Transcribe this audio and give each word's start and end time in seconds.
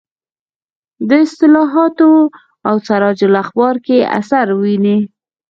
د 1.07 1.09
اصلاحاتو 1.25 2.11
او 2.67 2.75
سراج 2.87 3.19
الاخبار 3.29 3.75
کې 3.85 3.97
اثر 4.19 4.47
ویني. 4.61 4.97